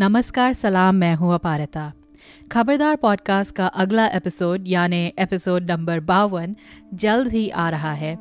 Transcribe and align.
नमस्कार, 0.00 0.52
सलाम, 0.52 0.94
मैं 0.94 1.14
हूँ 1.14 1.34
अपारता। 1.34 1.92
खबरदार 2.52 2.96
पॉडकास्ट 2.96 3.54
का 3.54 3.66
अगला 3.66 4.06
एपिसोड 4.06 4.64
यानी 4.66 5.12
एपिसोड 5.18 5.70
नंबर 5.70 6.00
बावन, 6.00 6.56
जल्द 6.94 7.32
ही 7.32 7.50
आ 7.50 7.70
रहा 7.70 7.92
है। 7.92 8.16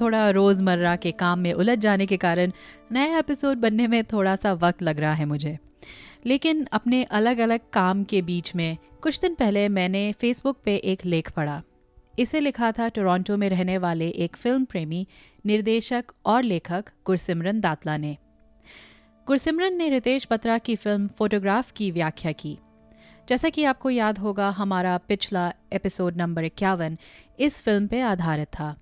थोड़ा 0.00 0.30
रोज़मर्रा 0.30 0.96
के 0.96 1.12
काम 1.12 1.38
में 1.38 1.52
उलझ 1.52 1.78
जाने 1.78 2.06
के 2.06 2.16
कारण 2.16 2.52
नया 2.92 3.18
एपिसोड 3.18 3.58
बनने 3.58 3.86
में 3.86 4.04
थोड़ा 4.04 4.36
सा 4.36 4.52
वक्त 4.52 4.82
लग 4.82 5.00
रहा 5.00 5.12
है 5.12 5.24
मुझे। 5.24 5.58
लेकिन 6.26 6.66
अपने 6.72 7.04
अलग 7.04 7.38
अलग 7.38 7.60
काम 7.72 8.04
के 8.04 8.22
बीच 8.22 8.54
में 8.54 8.76
कुछ 9.02 9.20
दिन 9.20 9.34
पहले 9.34 9.68
मैंने 9.68 10.12
फेसबुक 10.12 10.58
पे 10.64 10.76
एक 10.76 11.06
लेख 11.06 11.30
पढ़ा। 11.30 11.62
इसे 12.18 12.40
लिखा 12.40 12.72
था 12.72 12.88
टोरंटो 12.88 13.36
में 13.36 13.48
रहने 13.48 13.78
वाले 13.78 14.08
एक 14.08 14.36
फ़िल्म 14.36 14.64
प्रेमी, 14.64 15.06
निर्देशक 15.46 16.04
और 16.26 16.42
लेखक 16.42 16.84
गुरसिमरन 17.06 17.60
दातला 17.60 17.96
ने। 17.96 18.16
गुरसिमरन 19.26 19.74
ने 19.74 19.88
रितेश 19.88 20.28
बत्रा 20.30 20.58
की 20.58 20.76
फ़िल्म 20.76 21.08
फोटोग्राफ 21.08 21.72
की 21.72 21.90
व्याख्या 21.90 22.32
की। 22.32 22.58
जैसा 23.28 23.48
कि 23.48 23.64
आपको 23.64 23.90
याद 23.90 24.18
होगा, 24.18 24.50
हमारा 24.50 24.98
पिछला 24.98 25.52
एपिसोड 25.72 26.16
नंबर 26.16 26.44
इक्यावन 26.44 26.98
इस 27.40 27.60
फ़िल्म 27.62 27.86
पे 27.86 28.00
आधारित 28.00 28.48
था। 28.48 28.76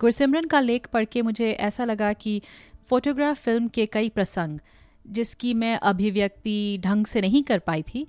गुरसिमरन 0.00 0.44
का 0.44 0.60
लेख 0.60 0.86
पढ़ 0.86 1.04
के 1.04 1.22
मुझे 1.22 1.50
ऐसा 1.50 1.84
लगा 1.84 2.12
कि 2.12 2.42
फोटोग्राफ 2.88 3.38
फ़िल्म 3.38 3.68
के 3.68 3.86
कई 3.86 4.08
प्रसंग, 4.08 4.58
जिसकी 5.06 5.54
मैं 5.54 5.76
अभिव्यक्ति 5.76 6.78
ढंग 6.84 7.06
से 7.06 7.20
नहीं 7.20 7.42
कर 7.42 7.58
पाई 7.58 7.82
थी, 7.82 8.06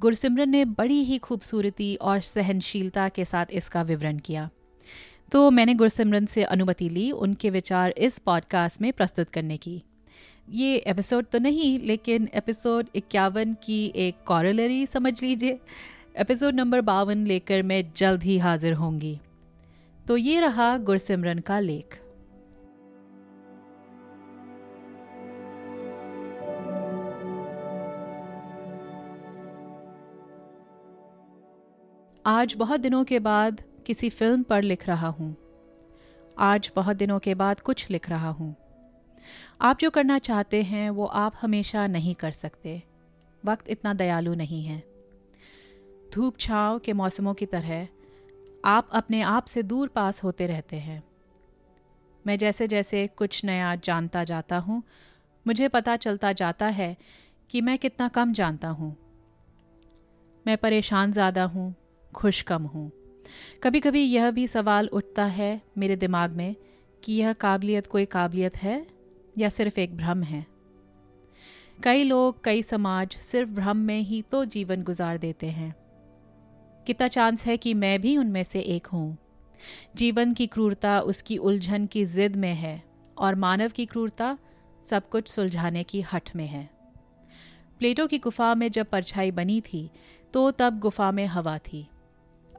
गुरसिमरन 0.00 0.50
ने 0.50 0.64
बड़ी 0.64 1.02
ही 1.02 1.18
खूबसूरती 1.18 1.96
और 1.96 2.20
सहनशीलता 2.20 3.08
के 3.08 3.24
साथ 3.24 3.46
इसका 3.52 3.82
विवरण 3.82 4.18
किया। 4.18 4.50
तो 5.32 5.50
मैंने 5.50 5.74
गुरसिमरन 5.74 6.26
से 6.26 6.42
अनुमति 6.42 6.88
ली 6.88 7.10
उनके 7.10 7.50
विचार 7.50 7.90
इस 7.90 8.18
पॉडकास्ट 8.18 8.80
में 8.80 8.92
प्रस्तुत 8.92 9.30
करने 9.30 9.56
की। 9.56 9.82
ये 10.50 10.76
एपिसोड 10.76 11.24
तो 11.24 11.38
नहीं, 11.38 11.78
लेकिन 11.80 12.28
एपिसोड 12.34 12.86
इक्यावन 12.94 13.54
की 13.54 13.92
एक 13.96 14.16
कॉरलरी 14.26 14.86
समझ 14.86 15.22
लीजिए। 15.22 15.58
एपिसोड 16.16 16.54
नंबर 16.54 16.80
बावन 16.80 17.26
लेकर 17.26 17.62
मैं 17.62 17.92
जल्द 17.96 18.22
ही 18.22 18.38
हाजिर 18.38 18.72
होंगी। 18.72 19.20
तो 20.08 20.16
ये 20.16 20.40
रहा 20.40 20.78
गुरसिमरन 20.78 21.38
का 21.38 21.60
लेख। 21.60 22.00
आज 32.26 32.54
बहुत 32.54 32.80
दिनों 32.80 33.04
के 33.04 33.18
बाद 33.18 33.62
किसी 33.86 34.08
फ़िल्म 34.08 34.42
पर 34.42 34.62
लिख 34.62 34.86
रहा 34.86 35.08
हूँ। 35.08 35.36
आज 36.38 36.72
बहुत 36.76 36.96
दिनों 36.96 37.18
के 37.18 37.34
बाद 37.34 37.60
कुछ 37.60 37.90
लिख 37.90 38.10
रहा 38.10 38.28
हूँ। 38.28 38.65
आप 39.60 39.78
जो 39.78 39.90
करना 39.90 40.18
चाहते 40.18 40.62
हैं, 40.62 40.90
वो 40.90 41.06
आप 41.06 41.32
हमेशा 41.40 41.86
नहीं 41.86 42.14
कर 42.14 42.30
सकते। 42.30 42.82
वक्त 43.44 43.70
इतना 43.70 43.94
दयालु 43.94 44.34
नहीं 44.34 44.64
है। 44.64 44.82
धूप 46.14 46.38
छाँव 46.38 46.78
के 46.78 46.92
मौसमों 46.92 47.34
की 47.34 47.46
तरह, 47.46 47.88
आप 48.64 48.88
अपने 48.92 49.22
आप 49.22 49.44
से 49.44 49.62
दूर 49.62 49.88
पास 49.88 50.24
होते 50.24 50.46
रहते 50.46 50.76
हैं। 50.76 51.02
मैं 52.26 52.38
जैसे 52.38 52.68
जैसे 52.68 53.06
कुछ 53.06 53.44
नया 53.44 53.74
जानता 53.74 54.24
जाता 54.24 54.58
हूँ, 54.58 54.82
मुझे 55.46 55.68
पता 55.68 55.96
चलता 55.96 56.32
जाता 56.32 56.66
है 56.66 56.96
कि 57.50 57.60
मैं 57.60 57.78
कितना 57.78 58.08
कम 58.08 58.32
जानता 58.32 58.68
हूँ। 58.68 58.96
मैं 60.46 60.56
परेशान 60.56 61.12
ज़्यादा 61.12 61.44
हूँ, 61.44 61.74
खुश 62.14 62.42
कम 62.42 62.62
हूँ। 62.62 62.90
कभी 63.62 63.80
कभी 63.80 64.02
यह 64.02 64.30
भी 64.30 64.46
सवाल 64.46 64.86
उठता 64.86 65.24
है 65.24 65.62
मेरे 65.78 65.96
दिमाग 65.96 66.30
में 66.30 66.56
कि 67.04 67.12
यह 67.12 67.32
काबिलियत 67.32 67.86
कोई 67.86 68.04
काबिलियत 68.04 68.56
है? 68.56 68.95
या 69.38 69.48
सिर्फ़ 69.48 69.80
एक 69.80 69.96
भ्रम 69.96 70.22
है? 70.22 70.46
कई 71.82 72.04
लोग, 72.04 72.44
कई 72.44 72.62
समाज 72.62 73.16
सिर्फ़ 73.16 73.50
भ्रम 73.50 73.76
में 73.76 74.00
ही 74.00 74.22
तो 74.22 74.44
जीवन 74.44 74.82
गुजार 74.82 75.18
देते 75.18 75.46
हैं। 75.46 75.74
कितना 76.86 77.08
चांस 77.08 77.46
है 77.46 77.56
कि 77.56 77.74
मैं 77.74 78.00
भी 78.00 78.16
उनमें 78.16 78.44
से 78.44 78.60
एक 78.60 78.86
हूँ? 78.86 79.16
जीवन 79.96 80.34
की 80.34 80.46
क्रूरता 80.46 81.00
उसकी 81.00 81.36
उलझन 81.36 81.86
की 81.86 82.04
जिद 82.04 82.36
में 82.36 82.54
है 82.54 82.82
और 83.18 83.34
मानव 83.34 83.68
की 83.68 83.86
क्रूरता 83.86 84.38
सब 84.84 85.08
कुछ 85.08 85.28
सुलझाने 85.28 85.82
की 85.82 86.00
हट 86.00 86.30
में 86.36 86.46
है। 86.46 86.70
प्लेटो 87.78 88.06
की 88.06 88.18
गुफा 88.18 88.54
में 88.54 88.70
जब 88.70 88.86
परछाई 88.86 89.30
बनी 89.30 89.60
थी 89.60 89.90
तो 90.32 90.50
तब 90.50 90.78
गुफा 90.78 91.10
में 91.10 91.26
हवा 91.26 91.58
थी। 91.58 91.88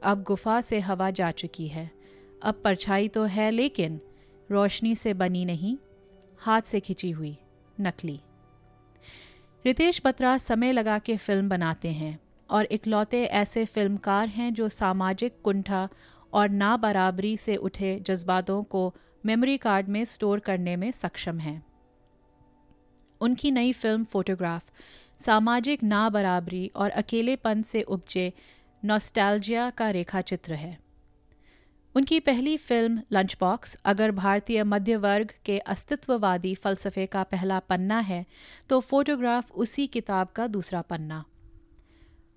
अब 0.02 0.22
गुफा 0.22 0.60
से 0.60 0.80
हवा 0.80 1.10
जा 1.10 1.30
चुकी 1.30 1.68
है। 1.68 1.90
अब 2.42 2.60
परछाई 2.64 3.08
तो 3.08 3.24
है, 3.24 3.50
लेकिन 3.50 4.00
रोशनी 4.50 4.94
से 4.94 5.14
बनी 5.14 5.44
नहीं। 5.44 5.76
हाथ 6.40 6.62
से 6.62 6.80
खिंची 6.80 7.10
हुई 7.10 7.36
नकली। 7.80 8.20
रितेश 9.64 10.00
बत्रा 10.04 10.38
समय 10.38 10.72
लगा 10.72 10.98
के 10.98 11.16
फ़िल्म 11.16 11.48
बनाते 11.48 11.88
हैं 11.88 12.18
और 12.50 12.64
इकलौते 12.64 13.24
ऐसे 13.24 13.64
फिल्मकार 13.64 14.28
हैं 14.28 14.54
जो 14.54 14.68
सामाजिक 14.68 15.40
कुंठा 15.44 15.88
और 16.32 16.48
ना 16.48 16.76
बराबरी 16.76 17.36
से 17.36 17.56
उठे 17.56 17.98
जज्बातों 18.00 18.62
को 18.62 18.94
मेमोरी 19.26 19.56
कार्ड 19.56 19.88
में 19.88 20.04
स्टोर 20.04 20.40
करने 20.40 20.76
में 20.76 20.90
सक्षम 20.92 21.38
हैं। 21.38 21.62
उनकी 23.20 23.50
नई 23.50 23.72
फ़िल्म 23.72 24.04
फोटोग्राफ, 24.04 24.64
सामाजिक 25.20 25.82
ना 25.82 26.08
बराबरी 26.08 26.70
और 26.76 26.90
अकेलेपन 26.90 27.62
से 27.62 27.82
उपजे 27.82 28.32
नॉस्टैल्जिया 28.84 29.70
का 29.70 29.90
रेखा 29.90 30.20
चित्र 30.20 30.54
है। 30.54 30.78
उनकी 31.94 32.18
पहली 32.20 32.56
फ़िल्म 32.56 33.02
लंच 33.12 33.36
बॉक्स 33.40 33.76
अगर 33.84 34.10
भारतीय 34.10 34.62
मध्य 34.64 34.96
वर्ग 34.96 35.32
के 35.44 35.58
अस्तित्ववादी 35.58 36.54
फलसफे 36.54 37.06
का 37.06 37.22
पहला 37.22 37.58
पन्ना 37.58 37.98
है 38.00 38.24
तो 38.70 38.80
फोटोग्राफ 38.80 39.52
उसी 39.52 39.86
किताब 39.86 40.28
का 40.28 40.46
दूसरा 40.46 40.82
पन्ना। 40.82 41.24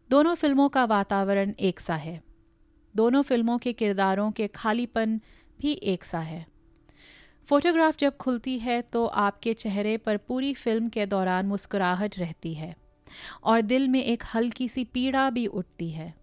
दोनों 0.09 0.35
फ़िल्मों 0.35 0.67
का 0.69 0.85
वातावरण 0.85 1.53
एक 1.59 1.79
सा 1.79 1.95
है। 1.95 2.21
दोनों 2.95 3.21
फ़िल्मों 3.21 3.57
के 3.57 3.73
किरदारों 3.73 4.31
के 4.31 4.47
खालीपन 4.47 5.19
भी 5.59 5.71
एक 5.73 6.03
सा 6.03 6.19
है। 6.19 6.45
फोटोग्राफ 7.49 7.97
जब 7.97 8.17
खुलती 8.17 8.57
है 8.59 8.81
तो 8.81 9.05
आपके 9.05 9.53
चेहरे 9.53 9.97
पर 9.97 10.17
पूरी 10.17 10.53
फ़िल्म 10.53 10.89
के 10.89 11.05
दौरान 11.05 11.45
मुस्कुराहट 11.45 12.17
रहती 12.19 12.53
है 12.53 12.75
और 13.43 13.61
दिल 13.61 13.87
में 13.87 14.03
एक 14.03 14.23
हल्की 14.35 14.67
सी 14.69 14.83
पीड़ा 14.83 15.29
भी 15.29 15.45
उठती 15.47 15.89
है। 15.89 16.13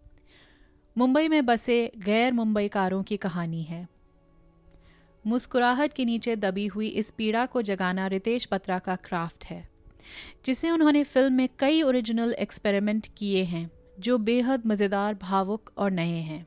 मुंबई 0.99 1.29
में 1.29 1.45
बसे 1.47 1.75
गैर 1.97 2.33
मुंबईकारों 2.33 3.03
की 3.03 3.17
कहानी 3.17 3.63
है। 3.63 3.87
मुस्कुराहट 5.25 5.93
के 5.93 6.05
नीचे 6.05 6.35
दबी 6.37 6.67
हुई 6.67 6.87
इस 6.87 7.11
पीड़ा 7.11 7.45
को 7.47 7.61
जगाना 7.63 8.07
रितेश 8.07 8.49
बत्रा 8.53 8.79
का 8.79 8.97
क्राफ्ट 8.97 9.45
है, 9.45 9.69
जिसे 10.47 10.71
उन्होंने 10.71 11.03
फ़िल्म 11.05 11.33
में 11.33 11.49
कई 11.59 11.83
ओरिजिनल 11.83 12.33
एक्सपेरिमेंट 12.33 13.07
किए 13.19 13.43
हैं, 13.45 13.71
जो 14.01 14.17
बेहद 14.19 14.67
मज़ेदार, 14.67 15.15
भावुक 15.15 15.71
और 15.79 15.91
नए 15.91 16.17
हैं। 16.23 16.47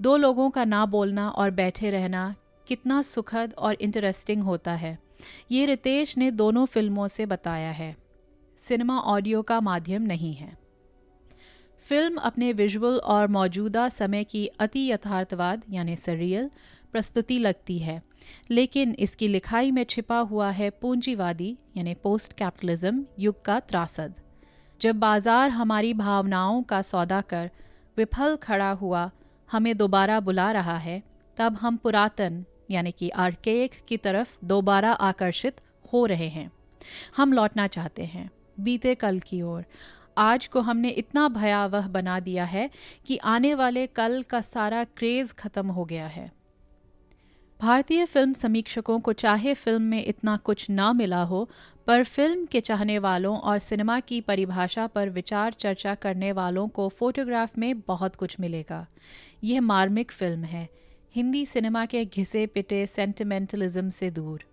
दो 0.00 0.16
लोगों 0.16 0.48
का 0.50 0.64
ना 0.64 0.84
बोलना 0.86 1.28
और 1.28 1.50
बैठे 1.52 1.90
रहना 1.90 2.34
कितना 2.66 3.00
सुखद 3.02 3.54
और 3.58 3.76
इंटरेस्टिंग 3.80 4.42
होता 4.42 4.74
है, 4.74 4.98
ये 5.50 5.66
रितेश 5.66 6.16
ने 6.18 6.30
दोनों 6.32 6.64
फ़िल्मों 6.66 7.08
से 7.08 7.26
बताया 7.26 7.70
है। 7.72 7.94
सिनेमा 8.60 8.98
ऑडियो 8.98 9.42
का 9.42 9.60
माध्यम 9.62 10.02
नहीं 10.02 10.32
है। 10.34 10.65
फ़िल्म 11.88 12.16
अपने 12.16 12.52
विजुअल 12.52 12.98
और 12.98 13.26
मौजूदा 13.26 13.88
समय 13.88 14.24
की 14.24 14.46
अति 14.46 14.90
यथार्थवाद, 14.90 15.62
यानी 15.70 15.96
सरियल 15.96 16.50
प्रस्तुति 16.92 17.38
लगती 17.38 17.78
है। 17.78 18.02
लेकिन 18.50 18.96
इसकी 18.98 19.28
लिखाई 19.28 19.70
में 19.70 19.84
छिपा 19.84 20.18
हुआ 20.18 20.50
है 20.50 20.70
पूंजीवादी, 20.70 21.58
यानी 21.76 21.94
पोस्ट 21.94 22.32
कैपिटलिज्म 22.32 23.06
युग 23.18 23.44
का 23.44 23.60
त्रासद। 23.60 24.14
जब 24.80 24.96
बाज़ार 24.96 25.50
हमारी 25.50 25.94
भावनाओं 25.94 26.62
का 26.62 26.82
सौदा 26.82 27.20
कर 27.20 27.50
विफल 27.96 28.36
खड़ा 28.36 28.70
हुआ, 28.70 29.10
हमें 29.52 29.76
दोबारा 29.76 30.20
बुला 30.20 30.52
रहा 30.52 30.76
है, 30.76 31.02
तब 31.36 31.54
हम 31.54 31.76
पुरातन, 31.76 32.44
यानी 32.70 32.92
कि 32.92 33.08
आर्केक 33.08 33.70
की 33.88 33.96
तरफ़ 33.96 34.36
दोबारा 34.44 34.92
आकर्षित 34.92 35.60
हो 35.92 36.06
रहे 36.06 36.28
हैं। 36.28 36.50
हम 37.16 37.32
लौटना 37.32 37.66
चाहते 37.66 38.04
हैं। 38.04 38.30
बीते 38.60 38.94
कल 38.94 39.20
की 39.20 39.42
ओर। 39.42 39.64
आज 40.18 40.46
को 40.46 40.60
हमने 40.60 40.88
इतना 40.88 41.28
भयावह 41.28 41.88
बना 41.88 42.20
दिया 42.20 42.44
है 42.44 42.70
कि 43.06 43.16
आने 43.16 43.54
वाले 43.54 43.86
कल 43.86 44.22
का 44.22 44.40
सारा 44.40 44.84
क्रेज 44.84 45.32
खत्म 45.32 45.66
हो 45.66 45.84
गया 45.84 46.06
है। 46.06 46.32
भारतीय 47.60 48.04
फ़िल्म 48.04 48.32
समीक्षकों 48.32 49.00
को 49.00 49.12
चाहे 49.12 49.54
फ़िल्म 49.54 49.82
में 49.82 50.04
इतना 50.04 50.36
कुछ 50.36 50.70
ना 50.70 50.92
मिला 50.92 51.22
हो, 51.22 51.50
पर 51.86 52.04
फ़िल्म 52.04 52.46
के 52.46 52.60
चाहने 52.60 52.98
वालों 52.98 53.36
और 53.38 53.58
सिनेमा 53.58 54.00
की 54.00 54.20
परिभाषा 54.20 54.86
पर 54.86 55.08
विचार 55.08 55.52
चर्चा 55.52 55.94
करने 55.94 56.32
वालों 56.32 56.68
को 56.68 56.88
फोटोग्राफ 56.88 57.58
में 57.58 57.80
बहुत 57.80 58.16
कुछ 58.16 58.40
मिलेगा। 58.40 58.86
यह 59.44 59.60
मार्मिक 59.60 60.12
फ़िल्म 60.12 60.44
है। 60.44 60.68
हिंदी 61.14 61.46
सिनेमा 61.46 61.86
के 61.86 62.04
घिसे 62.04 62.46
पिटे 62.46 62.86
सेंटिमेंटलिज्म 62.86 63.90
से 63.90 64.10
दूर। 64.10 64.44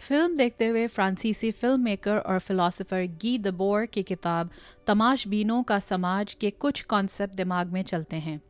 फ़िल्म 0.00 0.36
देखते 0.36 0.66
हुए 0.66 0.86
फ्रांसीसी 0.86 1.50
फ़िल्म 1.50 1.80
मेकर 1.80 2.18
और 2.18 2.38
फिलोसोफर 2.38 3.02
गी 3.22 3.36
दबोर 3.38 3.84
की 3.86 4.02
किताब 4.02 4.50
तमाशबीनों 4.86 5.62
का 5.62 5.78
समाज 5.78 6.34
के 6.34 6.50
कुछ 6.50 6.82
कॉन्सेप्ट 6.82 7.34
दिमाग 7.34 7.72
में 7.72 7.82
चलते 7.82 8.16
हैं। 8.16 8.40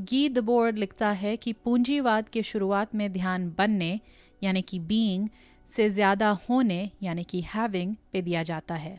गी 0.00 0.28
दबोर 0.28 0.72
लिखता 0.72 1.10
है 1.10 1.36
कि 1.36 1.52
पूंजीवाद 1.52 2.28
के 2.28 2.42
शुरुआत 2.42 2.94
में 2.94 3.12
ध्यान 3.12 3.48
बनने, 3.58 4.00
यानी 4.42 4.62
कि 4.62 4.78
बीइंग 4.78 5.28
से 5.68 5.88
ज़्यादा 5.90 6.30
होने, 6.50 6.90
यानी 7.02 7.24
कि 7.24 7.40
हैविंग 7.40 7.96
पे 8.12 8.22
दिया 8.22 8.42
जाता 8.42 8.74
है। 8.74 8.98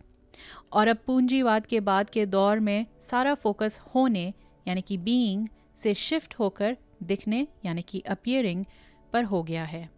और 0.73 0.87
अब 0.87 0.97
पूंजीवाद 1.07 1.65
के 1.65 1.79
बाद 1.79 2.09
के 2.09 2.25
दौर 2.25 2.59
में 2.59 2.85
सारा 3.03 3.33
फोकस 3.35 3.79
होने, 3.95 4.33
यानी 4.67 4.81
कि 4.81 4.97
बीइंग 4.97 5.47
से 5.77 5.93
शिफ्ट 5.93 6.35
होकर 6.39 6.77
दिखने, 7.03 7.47
यानी 7.65 7.81
कि 7.81 7.99
अपियरिंग 7.99 8.65
पर 9.13 9.23
हो 9.23 9.43
गया 9.43 9.63
है। 9.63 9.89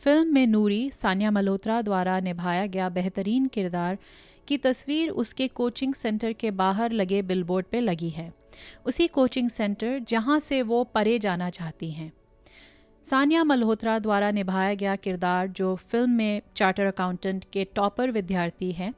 फ़िल्म 0.00 0.32
में 0.34 0.46
नूरी 0.46 0.90
सानिया 0.90 1.30
मल्होत्रा 1.30 1.82
द्वारा 1.82 2.20
निभाया 2.20 2.66
गया 2.66 2.88
बेहतरीन 2.88 3.46
किरदार 3.46 3.98
की 4.48 4.56
तस्वीर 4.56 5.10
उसके 5.10 5.48
कोचिंग 5.48 5.94
सेंटर 5.94 6.32
के 6.32 6.50
बाहर 6.50 6.92
लगे 6.92 7.20
बिलबोर्ड 7.22 7.66
पे 7.66 7.80
लगी 7.80 8.08
है। 8.10 8.32
उसी 8.86 9.06
कोचिंग 9.06 9.48
सेंटर 9.48 9.98
जहाँ 9.98 10.38
से 10.40 10.62
वो 10.62 10.82
परे 10.84 11.18
जाना 11.18 11.50
चाहती 11.50 11.90
हैं। 11.90 12.12
सानिया 13.04 13.44
मल्होत्रा 13.44 13.98
द्वारा 13.98 14.30
निभाया 14.30 14.74
गया 14.74 14.96
किरदार 14.96 15.48
जो 15.48 15.74
फ़िल्म 15.76 16.10
में 16.10 16.42
चार्टर 16.56 16.86
अकाउंटेंट 16.86 17.44
के 17.52 17.64
टॉपर 17.64 18.10
विद्यार्थी 18.10 18.72
हैं, 18.72 18.94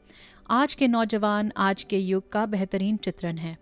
आज 0.51 0.75
के 0.75 0.89
नौजवान, 0.89 1.53
आज 1.57 1.83
के 1.83 1.99
युग 1.99 2.33
का 2.33 2.47
बेहतरीन 2.47 2.97
चित्रण 2.97 3.39
है। 3.39 3.57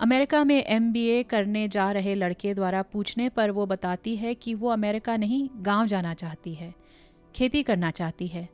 अमेरिका 0.00 0.44
में 0.44 0.64
एमबीए 0.66 1.22
करने 1.22 1.68
जा 1.68 1.92
रहे 1.92 2.14
लड़के 2.14 2.54
द्वारा 2.54 2.82
पूछने 2.82 3.28
पर 3.28 3.50
वो 3.50 3.66
बताती 3.66 4.16
है 4.16 4.34
कि 4.34 4.54
वो 4.54 4.68
अमेरिका 4.68 5.16
नहीं, 5.16 5.48
गाँव 5.56 5.86
जाना 5.86 6.14
चाहती 6.14 6.54
है, 6.54 6.74
खेती 7.34 7.62
करना 7.62 7.90
चाहती 7.90 8.26
है, 8.26 8.48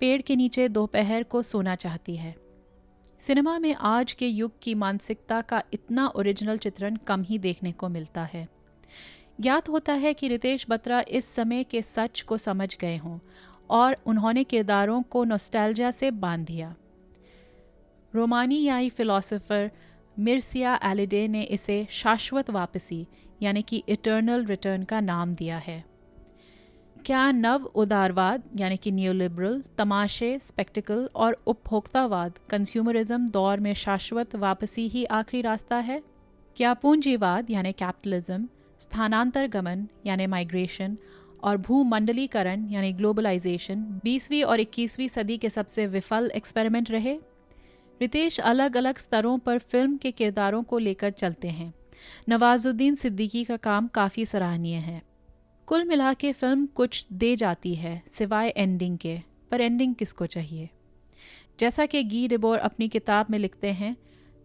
पेड़ 0.00 0.22
के 0.22 0.36
नीचे 0.36 0.68
दोपहर 0.68 1.22
को 1.22 1.42
सोना 1.42 1.74
चाहती 1.74 2.16
है। 2.16 2.36
सिनेमा 3.20 3.58
में 3.58 3.74
आज 3.74 4.12
के 4.12 4.26
युग 4.28 4.52
की 4.62 4.74
मानसिकता 4.74 5.40
का 5.40 5.62
इतना 5.72 6.06
ओरिजिनल 6.06 6.56
चित्रण 6.56 6.96
कम 6.96 7.22
ही 7.22 7.38
देखने 7.38 7.72
को 7.72 7.88
मिलता 7.88 8.24
है। 8.24 8.48
ज्ञात 9.40 9.68
होता 9.68 9.92
है 9.92 10.14
कि 10.14 10.28
रितेश 10.28 10.66
बत्रा 10.68 11.04
इस 11.08 11.34
समय 11.34 11.64
के 11.64 11.82
सच 11.82 12.20
को 12.20 12.36
समझ 12.36 12.76
गए 12.76 12.96
हों 12.96 13.18
और 13.70 13.96
उन्होंने 14.06 14.44
किरदारों 14.44 15.02
को 15.02 15.24
नोस्टैल्जिया 15.24 15.90
से 15.90 16.10
बाँध 16.10 16.46
दिया। 16.46 16.74
रोमानियाई 18.14 18.88
फिलोसोफर 18.88 19.70
मिर्सिया 20.18 20.78
एलिडे 20.84 21.26
ने 21.28 21.42
इसे 21.42 21.86
शाश्वत 21.90 22.50
वापसी, 22.50 23.06
यानी 23.42 23.62
कि 23.62 23.82
इटर्नल 23.88 24.44
रिटर्न 24.44 24.82
का 24.82 25.00
नाम 25.00 25.34
दिया 25.34 25.58
है। 25.58 25.84
क्या 27.06 27.30
नव 27.32 27.64
उदारवाद, 27.64 28.42
यानी 28.56 28.76
कि 28.76 28.90
न्यूलिबरल 28.92 29.62
तमाशे 29.78 30.38
स्पेक्टिकल 30.38 31.08
और 31.14 31.36
उपभोक्तावाद 31.46 32.38
कंज्यूमरिज्म 32.50 33.28
दौर 33.28 33.60
में 33.60 33.72
शाश्वत 33.74 34.36
वापसी 34.36 34.88
ही 34.88 35.04
आखिरी 35.04 35.42
रास्ता 35.42 35.76
है? 35.76 36.02
क्या 36.56 36.74
पूंजीवाद, 36.74 37.50
यानी 37.50 37.72
कैपिटलिज्म 37.72 38.48
स्थानांतर 38.80 39.46
गमन 39.46 39.86
यानी 40.06 40.26
माइग्रेशन 40.26 40.96
और 41.44 41.56
भूमंडलीकरण, 41.56 42.68
यानी 42.70 42.92
ग्लोबलाइजेशन 42.92 44.00
20वीं 44.04 44.42
और 44.44 44.60
21वीं 44.60 45.08
सदी 45.08 45.36
के 45.38 45.50
सबसे 45.50 45.86
विफल 45.86 46.30
एक्सपेरिमेंट 46.34 46.90
रहे? 46.90 47.18
रितेश 48.00 48.40
अलग 48.40 48.76
अलग 48.76 48.98
स्तरों 48.98 49.38
पर 49.38 49.58
फ़िल्म 49.58 49.96
के 49.96 50.10
किरदारों 50.10 50.62
को 50.62 50.78
लेकर 50.78 51.10
चलते 51.10 51.48
हैं। 51.48 51.74
नवाजुद्दीन 52.28 52.94
सिद्दीकी 52.94 53.44
का 53.44 53.56
काम 53.56 53.88
काफ़ी 53.88 54.26
सराहनीय 54.26 54.74
है। 54.74 55.02
कुल 55.66 55.84
मिला 55.84 56.14
के 56.14 56.32
फ़िल्म 56.32 56.66
कुछ 56.66 57.06
दे 57.12 57.36
जाती 57.36 57.74
है, 57.74 58.02
सिवाय 58.10 58.48
एंडिंग 58.48 58.98
के, 58.98 59.20
पर 59.50 59.60
एंडिंग 59.60 59.94
किसको 59.94 60.26
चाहिए? 60.26 60.70
जैसा 61.60 61.86
कि 61.86 62.04
गी 62.04 62.28
डिबोर 62.28 62.58
अपनी 62.58 62.88
किताब 62.88 63.26
में 63.30 63.38
लिखते 63.38 63.72
हैं, 63.72 63.96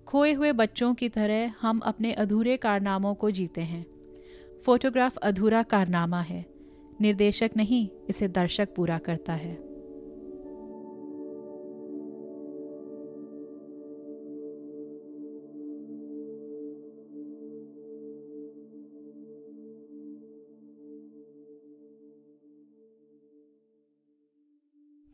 खोए 0.08 0.34
हुए 0.34 0.52
बच्चों 0.52 0.94
की 0.94 1.10
तरह 1.10 1.54
हम 1.62 1.80
अपने 1.80 2.14
अधूरे 2.14 2.58
कारनामों 2.58 3.16
को 3.16 3.32
जीते 3.32 3.62
हैं। 3.62 3.86
फोटोग्राफ 4.66 5.18
अधूरा 5.18 5.64
कारनामा 5.64 6.22
है। 6.22 6.46
निर्देशक 7.02 7.52
नहीं, 7.58 7.90
इसे 8.10 8.28
दर्शक 8.28 8.70
पूरा 8.76 8.98
करता 8.98 9.34
है। 9.34 9.73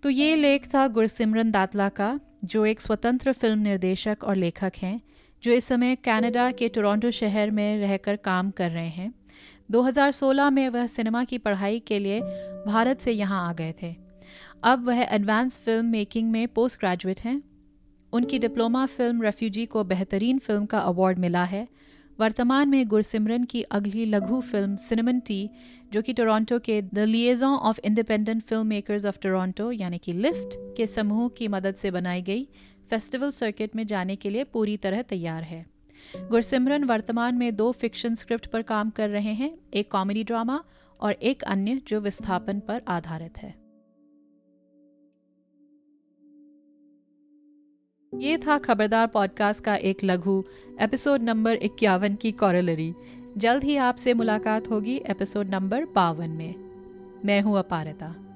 तो 0.09 0.13
ये 0.13 0.35
लेख 0.35 0.65
था 0.73 0.87
गुरसिमरन 0.87 1.51
दातला 1.51 1.89
का, 1.89 2.19
जो 2.45 2.65
एक 2.65 2.81
स्वतंत्र 2.81 3.33
फ़िल्म 3.33 3.59
निर्देशक 3.59 4.17
और 4.23 4.35
लेखक 4.35 4.71
हैं, 4.77 5.01
जो 5.43 5.51
इस 5.51 5.65
समय 5.65 5.95
कनाडा 5.95 6.51
के 6.51 6.69
टोरंटो 6.69 7.11
शहर 7.11 7.51
में 7.51 7.79
रहकर 7.79 8.15
काम 8.15 8.51
कर 8.51 8.71
रहे 8.71 8.87
हैं। 8.87 9.13
2016 9.71 10.49
में 10.49 10.69
वह 10.69 10.87
सिनेमा 10.87 11.23
की 11.23 11.37
पढ़ाई 11.37 11.79
के 11.79 11.99
लिए 11.99 12.21
भारत 12.67 13.01
से 13.01 13.11
यहाँ 13.11 13.49
आ 13.49 13.53
गए 13.53 13.73
थे। 13.83 13.95
अब 14.63 14.87
वह 14.87 15.01
एडवांस 15.11 15.61
फ़िल्म 15.65 15.85
मेकिंग 15.85 16.31
में 16.31 16.47
पोस्ट 16.47 16.79
ग्रेजुएट 16.79 17.19
हैं। 17.19 17.43
उनकी 18.13 18.39
डिप्लोमा 18.39 18.85
फ़िल्म 18.85 19.21
रेफ्यूजी 19.21 19.65
को 19.65 19.83
बेहतरीन 19.83 20.39
फ़िल्म 20.39 20.65
का 20.65 20.79
अवार्ड 20.79 21.19
मिला 21.19 21.43
है। 21.43 21.67
वर्तमान 22.19 22.69
में 22.69 22.87
गुरसिमरन 22.87 23.43
की 23.43 23.61
अगली 23.61 24.05
लघु 24.05 24.41
फ़िल्म 24.41 24.75
सिनेमन 24.75 25.19
टी 25.19 25.49
जो 25.93 26.01
कि 26.01 26.13
टोरंटो 26.13 26.59
के 26.59 26.81
the 26.81 26.99
liaison 26.99 27.53
of 27.53 27.79
independent 27.83 28.41
film 28.43 28.67
makers 28.67 29.05
of 29.05 29.19
Toronto, 29.19 29.71
यानी 29.71 29.97
कि 29.97 30.11
लिफ्ट, 30.11 30.75
के 30.77 30.87
समूह 30.87 31.29
की 31.29 31.47
मदद 31.47 31.75
से 31.75 31.91
बनाई 31.91 32.21
गई, 32.21 32.47
फेस्टिवल 32.89 33.31
सर्किट 33.31 33.75
में 33.75 33.87
जाने 33.87 34.15
के 34.15 34.29
लिए 34.29 34.43
पूरी 34.43 34.77
तरह 34.77 35.01
तैयार 35.01 35.43
है। 35.43 35.65
गुरसिमरन 36.29 36.83
वर्तमान 36.83 37.35
में 37.35 37.55
दो 37.55 37.71
फिक्शन 37.71 38.15
स्क्रिप्ट 38.15 38.45
पर 38.45 38.61
काम 38.61 38.89
कर 38.89 39.09
रहे 39.09 39.33
हैं, 39.33 39.57
एक 39.73 39.91
कॉमेडी 39.91 40.23
ड्रामा 40.23 40.63
और 40.99 41.11
एक 41.11 41.43
अन्य 41.43 41.81
जो 41.87 41.99
विस्थापन 41.99 42.59
पर 42.59 42.81
आधारित 42.87 43.37
है। 43.37 43.68
ये 48.13 48.37
था 48.37 48.57
खबरदार 48.57 49.07
पॉडकास्ट 49.07 49.63
का 49.63 49.75
एक 49.75 49.97
लघु 50.03 50.43
एपिसोड 50.81 51.21
नंबर 51.21 51.53
इक्यावन 51.53 52.15
की 52.15 52.31
कॉरलरी 52.31 52.93
जल्द 53.37 53.63
ही 53.63 53.75
आपसे 53.77 54.13
मुलाकात 54.13 54.69
होगी 54.69 54.95
एपिसोड 54.95 55.49
नंबर 55.49 55.85
बावन 55.85 56.29
में। 56.29 56.55
मैं 57.25 57.41
हूँ 57.41 57.57
अपारता। 57.57 58.28